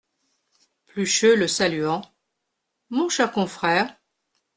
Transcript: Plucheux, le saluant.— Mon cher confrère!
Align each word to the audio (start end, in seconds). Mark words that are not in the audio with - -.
Plucheux, 0.87 1.35
le 1.35 1.47
saluant.— 1.47 2.01
Mon 2.89 3.07
cher 3.07 3.31
confrère! 3.31 3.95